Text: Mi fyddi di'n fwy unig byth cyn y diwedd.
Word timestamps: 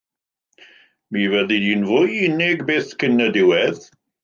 Mi 1.17 1.25
fyddi 1.33 1.59
di'n 1.65 1.85
fwy 1.91 2.17
unig 2.31 2.65
byth 2.73 2.91
cyn 3.05 3.25
y 3.29 3.31
diwedd. 3.39 3.87